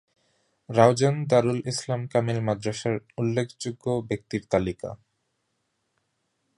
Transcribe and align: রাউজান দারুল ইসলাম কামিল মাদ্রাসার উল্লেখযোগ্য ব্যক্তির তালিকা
রাউজান 0.69 1.15
দারুল 1.29 1.59
ইসলাম 1.71 2.01
কামিল 2.11 2.39
মাদ্রাসার 2.47 2.95
উল্লেখযোগ্য 3.17 3.85
ব্যক্তির 4.09 4.43
তালিকা 4.51 4.89